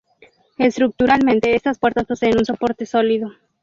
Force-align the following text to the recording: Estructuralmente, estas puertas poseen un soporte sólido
Estructuralmente, 0.57 1.55
estas 1.55 1.77
puertas 1.77 2.07
poseen 2.07 2.39
un 2.39 2.45
soporte 2.45 2.87
sólido 2.87 3.33